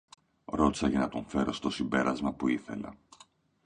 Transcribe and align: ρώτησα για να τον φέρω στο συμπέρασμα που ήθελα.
ρώτησα 0.45 0.87
για 0.87 0.99
να 0.99 1.07
τον 1.09 1.25
φέρω 1.27 1.53
στο 1.53 1.69
συμπέρασμα 1.69 2.33
που 2.33 2.47
ήθελα. 2.47 2.95